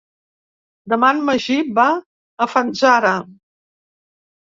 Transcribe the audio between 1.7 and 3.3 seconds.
va a Fanzara.